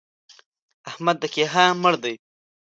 احمد 0.89 1.17
د 1.21 1.23
کيها 1.33 1.65
مړ 1.81 1.93
دی! 2.03 2.15